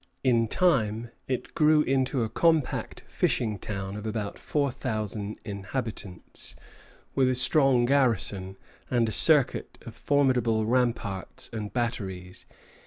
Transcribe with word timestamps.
In 0.23 0.47
time 0.47 1.11
it 1.27 1.53
grew 1.53 1.83
into 1.83 2.23
a 2.23 2.27
compact 2.29 3.03
fishing 3.07 3.59
town 3.59 3.95
of 3.95 4.07
about 4.07 4.39
four 4.39 4.71
thousand 4.71 5.37
inhabitants, 5.45 6.55
with 7.13 7.29
a 7.29 7.35
strong 7.35 7.85
garrison 7.85 8.57
and 8.89 9.07
a 9.07 9.11
circuit 9.11 9.77
of 9.85 9.93
formidable 9.93 10.65
ramparts 10.65 11.51
and 11.53 11.71
batteries. 11.71 12.47